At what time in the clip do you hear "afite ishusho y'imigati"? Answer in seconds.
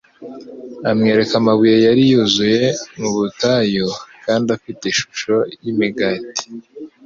4.57-6.43